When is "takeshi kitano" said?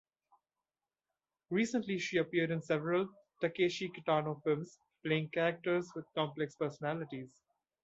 3.39-4.41